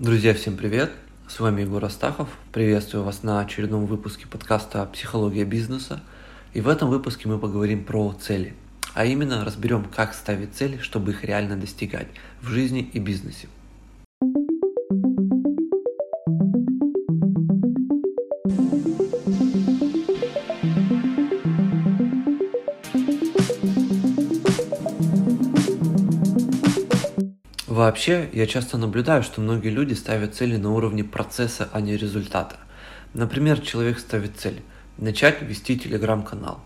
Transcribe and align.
Друзья, 0.00 0.32
всем 0.32 0.56
привет! 0.56 0.90
С 1.28 1.40
вами 1.40 1.60
Егор 1.60 1.84
Астахов. 1.84 2.30
Приветствую 2.52 3.04
вас 3.04 3.22
на 3.22 3.40
очередном 3.40 3.84
выпуске 3.84 4.26
подкаста 4.26 4.86
«Психология 4.86 5.44
бизнеса». 5.44 6.00
И 6.54 6.62
в 6.62 6.68
этом 6.68 6.88
выпуске 6.88 7.28
мы 7.28 7.38
поговорим 7.38 7.84
про 7.84 8.14
цели. 8.18 8.54
А 8.94 9.04
именно 9.04 9.44
разберем, 9.44 9.84
как 9.84 10.14
ставить 10.14 10.54
цели, 10.54 10.78
чтобы 10.78 11.10
их 11.10 11.22
реально 11.22 11.58
достигать 11.58 12.06
в 12.40 12.48
жизни 12.48 12.80
и 12.80 12.98
бизнесе. 12.98 13.48
Вообще, 27.80 28.28
я 28.34 28.46
часто 28.46 28.76
наблюдаю, 28.76 29.22
что 29.22 29.40
многие 29.40 29.70
люди 29.70 29.94
ставят 29.94 30.34
цели 30.34 30.58
на 30.58 30.70
уровне 30.70 31.02
процесса, 31.02 31.70
а 31.72 31.80
не 31.80 31.96
результата. 31.96 32.56
Например, 33.14 33.58
человек 33.58 33.98
ставит 33.98 34.36
цель– 34.36 34.60
начать 34.98 35.40
вести 35.40 35.78
телеграм-канал. 35.78 36.60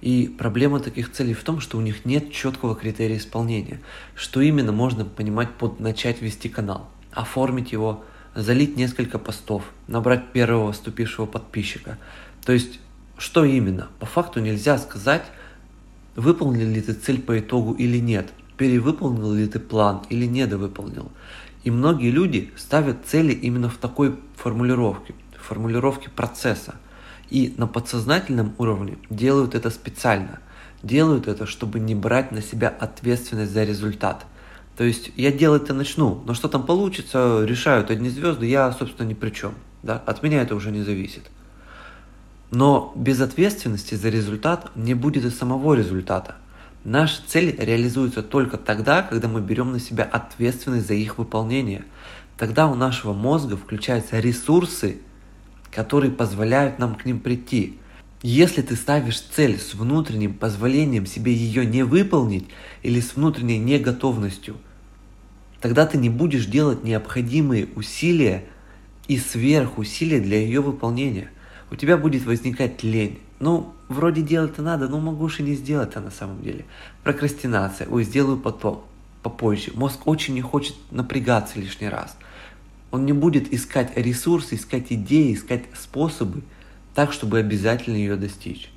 И 0.00 0.26
проблема 0.26 0.80
таких 0.80 1.12
целей 1.12 1.34
в 1.34 1.44
том, 1.44 1.60
что 1.60 1.78
у 1.78 1.82
них 1.82 2.04
нет 2.04 2.32
четкого 2.32 2.74
критерия 2.74 3.16
исполнения. 3.16 3.80
Что 4.16 4.40
именно 4.40 4.72
можно 4.72 5.04
понимать 5.04 5.52
под 5.52 5.78
начать 5.78 6.20
вести 6.20 6.48
канал? 6.48 6.90
Оформить 7.12 7.70
его, 7.70 8.04
залить 8.34 8.76
несколько 8.76 9.20
постов, 9.20 9.62
набрать 9.86 10.32
первого 10.32 10.72
вступившего 10.72 11.26
подписчика. 11.26 11.96
То 12.44 12.52
есть, 12.52 12.80
что 13.18 13.44
именно? 13.44 13.86
По 14.00 14.06
факту 14.06 14.40
нельзя 14.40 14.78
сказать, 14.78 15.26
выполнил 16.16 16.66
ли 16.66 16.80
ты 16.80 16.92
цель 16.92 17.22
по 17.22 17.38
итогу 17.38 17.72
или 17.74 17.98
нет– 17.98 18.32
перевыполнил 18.56 19.32
ли 19.32 19.46
ты 19.46 19.58
план 19.58 20.02
или 20.08 20.26
недовыполнил. 20.26 21.10
И 21.64 21.70
многие 21.70 22.10
люди 22.10 22.52
ставят 22.56 23.06
цели 23.06 23.32
именно 23.32 23.68
в 23.68 23.76
такой 23.76 24.16
формулировке, 24.36 25.14
формулировке 25.36 26.10
процесса. 26.10 26.76
И 27.28 27.54
на 27.56 27.66
подсознательном 27.66 28.54
уровне 28.58 28.98
делают 29.10 29.54
это 29.54 29.70
специально. 29.70 30.38
Делают 30.82 31.26
это, 31.26 31.46
чтобы 31.46 31.80
не 31.80 31.94
брать 31.94 32.30
на 32.30 32.40
себя 32.40 32.68
ответственность 32.68 33.52
за 33.52 33.64
результат. 33.64 34.26
То 34.76 34.84
есть 34.84 35.10
я 35.16 35.32
делать-то 35.32 35.74
начну, 35.74 36.22
но 36.26 36.34
что 36.34 36.48
там 36.48 36.64
получится, 36.64 37.44
решают 37.44 37.90
одни 37.90 38.10
звезды, 38.10 38.46
я, 38.46 38.70
собственно, 38.72 39.08
ни 39.08 39.14
при 39.14 39.30
чем. 39.30 39.54
Да? 39.82 40.02
От 40.06 40.22
меня 40.22 40.42
это 40.42 40.54
уже 40.54 40.70
не 40.70 40.82
зависит. 40.82 41.30
Но 42.50 42.92
без 42.94 43.20
ответственности 43.20 43.96
за 43.96 44.08
результат 44.08 44.70
не 44.76 44.94
будет 44.94 45.24
и 45.24 45.30
самого 45.30 45.74
результата– 45.74 46.36
Наша 46.86 47.20
цель 47.26 47.52
реализуется 47.58 48.22
только 48.22 48.58
тогда, 48.58 49.02
когда 49.02 49.26
мы 49.26 49.40
берем 49.40 49.72
на 49.72 49.80
себя 49.80 50.04
ответственность 50.04 50.86
за 50.86 50.94
их 50.94 51.18
выполнение. 51.18 51.84
Тогда 52.38 52.68
у 52.68 52.76
нашего 52.76 53.12
мозга 53.12 53.56
включаются 53.56 54.20
ресурсы, 54.20 54.98
которые 55.72 56.12
позволяют 56.12 56.78
нам 56.78 56.94
к 56.94 57.04
ним 57.04 57.18
прийти. 57.18 57.80
Если 58.22 58.62
ты 58.62 58.76
ставишь 58.76 59.20
цель 59.20 59.58
с 59.58 59.74
внутренним 59.74 60.34
позволением 60.34 61.06
себе 61.06 61.32
ее 61.34 61.66
не 61.66 61.82
выполнить 61.82 62.46
или 62.84 63.00
с 63.00 63.16
внутренней 63.16 63.58
неготовностью, 63.58 64.56
тогда 65.60 65.86
ты 65.86 65.98
не 65.98 66.08
будешь 66.08 66.46
делать 66.46 66.84
необходимые 66.84 67.66
усилия 67.74 68.44
и 69.08 69.18
сверхусилия 69.18 70.20
для 70.20 70.38
ее 70.38 70.60
выполнения. 70.60 71.32
У 71.68 71.74
тебя 71.74 71.96
будет 71.96 72.26
возникать 72.26 72.84
лень, 72.84 73.18
ну, 73.40 73.72
вроде 73.88 74.22
делать-то 74.22 74.62
надо, 74.62 74.88
но 74.88 75.00
могу 75.00 75.28
же 75.28 75.42
не 75.42 75.54
сделать-то 75.54 76.00
на 76.00 76.10
самом 76.10 76.42
деле. 76.42 76.64
Прокрастинация, 77.02 77.88
ой, 77.88 78.04
сделаю 78.04 78.38
потом, 78.38 78.84
попозже. 79.22 79.72
Мозг 79.74 80.06
очень 80.06 80.34
не 80.34 80.42
хочет 80.42 80.76
напрягаться 80.90 81.58
лишний 81.58 81.88
раз. 81.88 82.16
Он 82.90 83.04
не 83.04 83.12
будет 83.12 83.52
искать 83.52 83.96
ресурсы, 83.96 84.54
искать 84.54 84.86
идеи, 84.90 85.34
искать 85.34 85.64
способы, 85.78 86.42
так, 86.94 87.12
чтобы 87.12 87.38
обязательно 87.38 87.96
ее 87.96 88.16
достичь. 88.16 88.70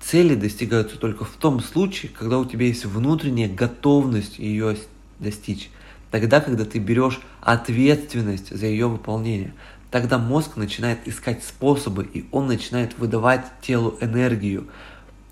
Цели 0.00 0.34
достигаются 0.34 0.98
только 0.98 1.24
в 1.24 1.36
том 1.36 1.60
случае, 1.60 2.10
когда 2.16 2.38
у 2.38 2.44
тебя 2.44 2.66
есть 2.66 2.84
внутренняя 2.84 3.48
готовность 3.48 4.38
ее 4.38 4.76
достичь. 5.18 5.70
Тогда, 6.10 6.40
когда 6.40 6.64
ты 6.64 6.78
берешь 6.78 7.20
ответственность 7.40 8.56
за 8.56 8.66
ее 8.66 8.88
выполнение 8.88 9.54
тогда 9.92 10.16
мозг 10.16 10.56
начинает 10.56 11.06
искать 11.06 11.44
способы, 11.44 12.08
и 12.12 12.26
он 12.32 12.46
начинает 12.46 12.98
выдавать 12.98 13.44
телу 13.60 13.98
энергию. 14.00 14.66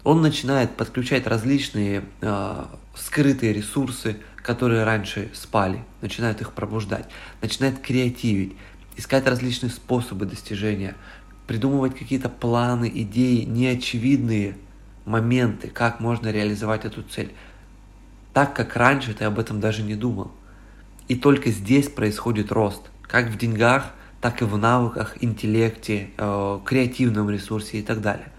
Он 0.04 0.20
начинает 0.20 0.76
подключать 0.76 1.26
различные 1.26 2.04
э, 2.20 2.64
скрытые 2.94 3.54
ресурсы, 3.54 4.18
которые 4.36 4.84
раньше 4.84 5.30
спали, 5.32 5.82
начинает 6.02 6.42
их 6.42 6.52
пробуждать, 6.52 7.08
начинает 7.40 7.78
креативить, 7.78 8.54
искать 8.96 9.26
различные 9.26 9.70
способы 9.70 10.26
достижения, 10.26 10.94
придумывать 11.46 11.98
какие-то 11.98 12.28
планы, 12.28 12.90
идеи, 12.94 13.44
неочевидные 13.44 14.58
моменты, 15.06 15.68
как 15.68 16.00
можно 16.00 16.28
реализовать 16.30 16.84
эту 16.84 17.02
цель. 17.02 17.32
Так 18.34 18.54
как 18.54 18.76
раньше 18.76 19.14
ты 19.14 19.24
об 19.24 19.38
этом 19.38 19.58
даже 19.58 19.82
не 19.82 19.94
думал. 19.94 20.30
И 21.08 21.16
только 21.16 21.50
здесь 21.50 21.88
происходит 21.88 22.52
рост, 22.52 22.82
как 23.02 23.28
в 23.28 23.38
деньгах, 23.38 23.94
так 24.20 24.42
и 24.42 24.44
в 24.44 24.56
навыках, 24.58 25.16
интеллекте, 25.22 26.10
э, 26.16 26.60
креативном 26.64 27.30
ресурсе 27.30 27.78
и 27.78 27.82
так 27.82 28.00
далее. 28.00 28.30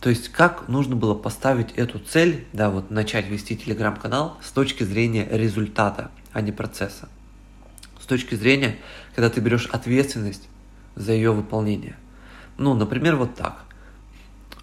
То 0.00 0.10
есть 0.10 0.28
как 0.28 0.68
нужно 0.68 0.94
было 0.94 1.14
поставить 1.14 1.72
эту 1.72 1.98
цель, 1.98 2.44
да, 2.52 2.70
вот 2.70 2.90
начать 2.90 3.28
вести 3.28 3.56
телеграм-канал 3.56 4.36
с 4.42 4.50
точки 4.50 4.84
зрения 4.84 5.26
результата, 5.30 6.10
а 6.32 6.42
не 6.42 6.52
процесса. 6.52 7.08
С 7.98 8.04
точки 8.04 8.34
зрения, 8.34 8.76
когда 9.14 9.30
ты 9.30 9.40
берешь 9.40 9.66
ответственность 9.66 10.48
за 10.94 11.12
ее 11.12 11.32
выполнение. 11.32 11.96
Ну, 12.58 12.74
например, 12.74 13.16
вот 13.16 13.34
так. 13.34 13.64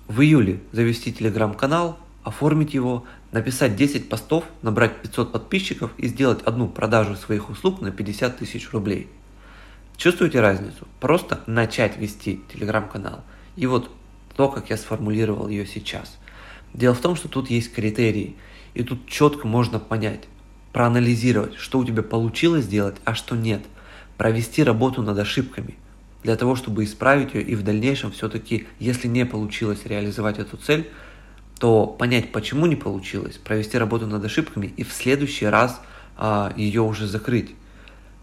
В 0.08 0.22
июле 0.22 0.60
завести 0.72 1.12
телеграм-канал, 1.12 1.98
оформить 2.24 2.74
его, 2.74 3.06
написать 3.32 3.76
10 3.76 4.08
постов, 4.08 4.46
набрать 4.62 5.02
500 5.02 5.32
подписчиков 5.32 5.92
и 5.98 6.08
сделать 6.08 6.44
одну 6.44 6.68
продажу 6.68 7.16
своих 7.16 7.50
услуг 7.50 7.82
на 7.82 7.90
50 7.90 8.38
тысяч 8.38 8.72
рублей– 8.72 9.10
Чувствуете 9.98 10.42
разницу? 10.42 10.88
Просто 11.00 11.42
начать 11.48 11.98
вести 11.98 12.42
телеграм-канал. 12.52 13.24
И 13.56 13.66
вот 13.66 13.90
то, 14.36 14.50
как 14.50 14.70
я 14.70 14.78
сформулировал 14.78 15.48
ее 15.48 15.66
сейчас. 15.66 16.18
Дело 16.74 16.96
в 16.96 17.02
том, 17.02 17.16
что 17.16 17.28
тут 17.28 17.50
есть 17.50 17.74
критерии, 17.74 18.36
и 18.74 18.84
тут 18.84 19.08
четко 19.08 19.48
можно 19.48 19.80
понять, 19.80 20.22
проанализировать, 20.72 21.56
что 21.56 21.80
у 21.80 21.86
тебя 21.86 22.02
получилось 22.02 22.66
сделать, 22.66 22.96
а 23.06 23.14
что 23.14 23.36
нет, 23.36 23.62
провести 24.18 24.64
работу 24.64 25.04
над 25.04 25.20
ошибками, 25.20 25.78
для 26.24 26.36
того, 26.36 26.56
чтобы 26.56 26.84
исправить 26.84 27.36
ее 27.36 27.44
и 27.44 27.56
в 27.56 27.64
дальнейшем 27.64 28.12
все-таки, 28.12 28.68
если 28.80 29.08
не 29.08 29.26
получилось 29.26 29.86
реализовать 29.86 30.40
эту 30.40 30.58
цель, 30.58 30.90
то 31.60 31.86
понять, 31.86 32.32
почему 32.32 32.66
не 32.66 32.76
получилось, 32.76 33.38
провести 33.38 33.78
работу 33.78 34.08
над 34.08 34.24
ошибками 34.26 34.74
и 34.76 34.84
в 34.84 34.92
следующий 34.92 35.46
раз 35.46 35.80
а, 36.18 36.52
ее 36.58 36.82
уже 36.82 37.08
закрыть. 37.08 37.52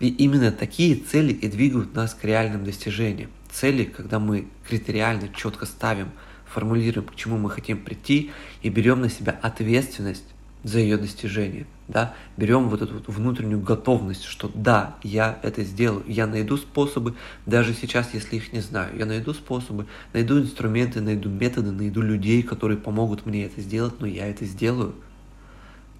И 0.01 0.09
именно 0.09 0.51
такие 0.51 0.97
цели 0.97 1.33
и 1.33 1.49
двигают 1.49 1.95
нас 1.95 2.15
к 2.15 2.25
реальным 2.25 2.65
достижениям. 2.65 3.31
Цели, 3.53 3.85
когда 3.85 4.19
мы 4.19 4.47
критериально 4.67 5.29
четко 5.29 5.67
ставим, 5.67 6.09
формулируем, 6.47 7.07
к 7.07 7.15
чему 7.15 7.37
мы 7.37 7.51
хотим 7.51 7.79
прийти, 7.79 8.31
и 8.63 8.71
берем 8.71 9.03
на 9.03 9.11
себя 9.11 9.39
ответственность 9.43 10.25
за 10.63 10.79
ее 10.79 10.97
достижение. 10.97 11.67
Да? 11.89 12.15
Берем 12.37 12.69
вот 12.69 12.83
эту 12.83 12.95
вот 12.95 13.09
внутреннюю 13.09 13.61
готовность, 13.61 14.25
что 14.25 14.51
да, 14.55 14.97
я 15.03 15.39
это 15.43 15.65
сделаю, 15.65 16.05
я 16.07 16.27
найду 16.27 16.57
способы, 16.57 17.15
даже 17.47 17.75
сейчас, 17.75 18.15
если 18.15 18.37
их 18.37 18.53
не 18.53 18.61
знаю, 18.61 18.97
я 18.97 19.07
найду 19.07 19.35
способы, 19.35 19.87
найду 20.13 20.39
инструменты, 20.39 21.01
найду 21.01 21.29
методы, 21.29 21.73
найду 21.73 22.01
людей, 22.01 22.43
которые 22.43 22.79
помогут 22.79 23.27
мне 23.27 23.45
это 23.45 23.61
сделать, 23.61 23.95
но 24.01 24.07
я 24.07 24.27
это 24.29 24.45
сделаю. 24.45 24.95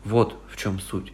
Вот 0.05 0.41
в 0.51 0.57
чем 0.57 0.81
суть. 0.81 1.13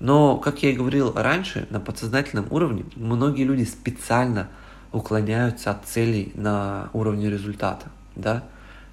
Но, 0.00 0.38
как 0.38 0.62
я 0.62 0.70
и 0.70 0.74
говорил 0.74 1.12
раньше, 1.14 1.66
на 1.70 1.78
подсознательном 1.78 2.46
уровне 2.50 2.84
многие 2.96 3.44
люди 3.44 3.64
специально 3.64 4.48
уклоняются 4.92 5.70
от 5.70 5.86
целей 5.86 6.32
на 6.34 6.88
уровне 6.94 7.30
результата, 7.30 7.86
да, 8.16 8.44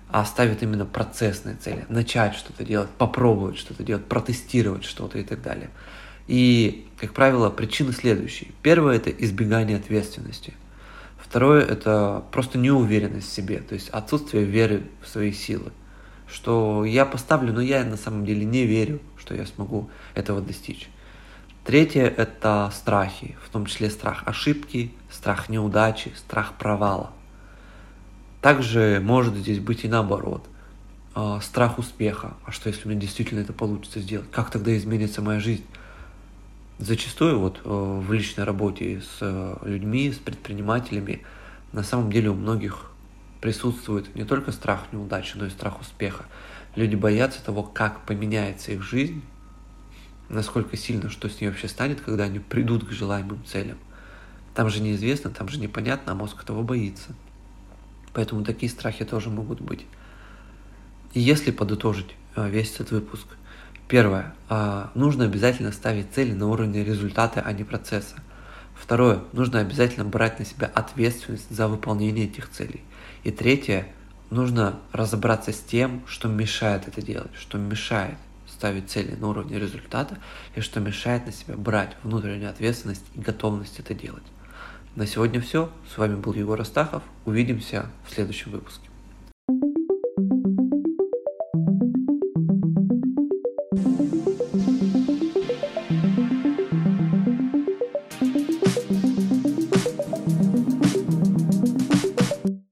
а 0.09 0.25
ставят 0.25 0.61
именно 0.61 0.85
процессные 0.85 1.55
цели, 1.55 1.85
начать 1.89 2.35
что-то 2.35 2.63
делать, 2.63 2.89
попробовать 2.89 3.57
что-то 3.57 3.83
делать, 3.83 4.05
протестировать 4.05 4.83
что-то 4.83 5.17
и 5.17 5.23
так 5.23 5.41
далее. 5.41 5.69
И, 6.27 6.85
как 6.99 7.13
правило, 7.13 7.49
причины 7.49 7.93
следующие. 7.93 8.51
Первое– 8.61 8.95
это 8.97 9.09
избегание 9.09 9.77
ответственности. 9.77 10.53
Второе– 11.17 11.63
это 11.65 12.23
просто 12.31 12.57
неуверенность 12.57 13.29
в 13.29 13.33
себе, 13.33 13.59
то 13.59 13.75
есть 13.75 13.89
отсутствие 13.89 14.43
веры 14.43 14.83
в 15.01 15.07
свои 15.07 15.31
силы. 15.31 15.71
Что 16.29 16.83
я 16.83 17.05
поставлю, 17.05 17.53
но 17.53 17.61
я 17.61 17.85
на 17.85 17.95
самом 17.95 18.25
деле 18.25 18.43
не 18.45 18.65
верю, 18.65 18.99
что 19.17 19.33
я 19.33 19.45
смогу 19.45 19.89
этого 20.13 20.41
достичь. 20.41 20.89
Третье– 21.67 22.05
это 22.17 22.71
страхи, 22.73 23.35
в 23.43 23.49
том 23.49 23.65
числе 23.65 23.89
страх 23.89 24.23
ошибки, 24.25 24.93
страх 25.11 25.49
неудачи, 25.49 26.13
страх 26.15 26.53
провала. 26.53 27.11
Также 28.41 29.01
может 29.03 29.35
здесь 29.35 29.59
быть 29.59 29.83
и 29.83 29.89
наоборот. 29.89 30.47
А, 31.13 31.41
страх 31.41 31.77
успеха. 31.77 32.35
А 32.45 32.53
что, 32.53 32.69
если 32.69 32.87
у 32.87 32.91
меня 32.91 33.01
действительно 33.01 33.41
это 33.41 33.51
получится 33.51 33.99
сделать? 33.99 34.31
Как 34.31 34.49
тогда 34.49 34.77
изменится 34.77 35.21
моя 35.21 35.41
жизнь? 35.41 35.65
Зачастую 36.79 37.37
вот 37.37 37.59
э, 37.65 37.69
в 37.69 38.13
личной 38.13 38.45
работе 38.45 39.01
с 39.01 39.17
э, 39.19 39.57
людьми, 39.63 40.09
с 40.09 40.19
предпринимателями, 40.19 41.23
на 41.73 41.83
самом 41.83 42.09
деле 42.13 42.29
у 42.29 42.33
многих 42.33 42.91
присутствует 43.41 44.15
не 44.15 44.23
только 44.23 44.53
страх 44.53 44.85
неудачи, 44.93 45.33
но 45.35 45.47
и 45.47 45.49
страх 45.49 45.81
успеха. 45.81 46.27
Люди 46.77 46.95
боятся 46.95 47.43
того, 47.43 47.63
как 47.63 48.05
поменяется 48.05 48.71
их 48.71 48.81
жизнь, 48.83 49.21
насколько 50.29 50.75
сильно, 50.77 51.09
что 51.09 51.29
с 51.29 51.39
ней 51.39 51.47
вообще 51.47 51.67
станет, 51.67 52.01
когда 52.01 52.25
они 52.25 52.39
придут 52.39 52.87
к 52.87 52.91
желаемым 52.91 53.43
целям. 53.45 53.77
Там 54.53 54.69
же 54.69 54.81
неизвестно, 54.81 55.29
там 55.29 55.49
же 55.49 55.59
непонятно, 55.59 56.13
а 56.13 56.15
мозг 56.15 56.41
этого 56.43 56.63
боится. 56.63 57.13
Поэтому 58.13 58.43
такие 58.43 58.71
страхи 58.71 59.05
тоже 59.05 59.29
могут 59.29 59.61
быть. 59.61 59.85
И 61.13 61.19
если 61.19 61.51
подытожить 61.51 62.15
э, 62.35 62.49
весь 62.49 62.73
этот 62.73 62.91
выпуск, 62.91 63.27
первое, 63.87 64.33
э, 64.49 64.87
нужно 64.95 65.25
обязательно 65.25 65.71
ставить 65.71 66.11
цели 66.13 66.33
на 66.33 66.47
уровне 66.47 66.83
результата, 66.83 67.41
а 67.41 67.53
не 67.53 67.63
процесса. 67.63 68.15
Второе, 68.75 69.21
нужно 69.33 69.59
обязательно 69.59 70.05
брать 70.05 70.39
на 70.39 70.45
себя 70.45 70.69
ответственность 70.73 71.49
за 71.49 71.67
выполнение 71.67 72.25
этих 72.25 72.49
целей. 72.49 72.81
И 73.23 73.31
третье, 73.31 73.87
нужно 74.29 74.79
разобраться 74.91 75.51
с 75.51 75.59
тем, 75.59 76.01
что 76.07 76.27
мешает 76.27 76.87
это 76.87 77.01
делать, 77.01 77.31
что 77.35 77.57
мешает 77.57 78.17
ставить 78.57 78.89
цели 78.89 79.15
на 79.15 79.27
уровне 79.27 79.59
результата 79.59 80.17
и 80.55 80.61
что 80.61 80.79
мешает 80.79 81.27
на 81.27 81.31
себя 81.31 81.55
брать 81.55 81.95
внутреннюю 82.01 82.49
ответственность 82.49 83.05
и 83.13 83.19
готовность 83.19 83.79
это 83.79 83.93
делать. 83.93 84.23
На 84.95 85.05
сегодня 85.05 85.39
все. 85.39 85.69
С 85.93 85.97
вами 85.99 86.15
был 86.15 86.33
Егор 86.33 86.59
Астахов. 86.59 87.03
Увидимся 87.25 87.85
в 88.07 88.13
следующем 88.13 88.51
выпуске. 88.51 88.89